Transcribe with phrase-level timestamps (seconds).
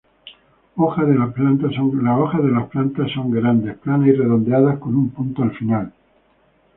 [0.77, 1.91] Hojas de la planta son
[3.31, 5.93] grandes, planas y redondeadas, con un punto al final.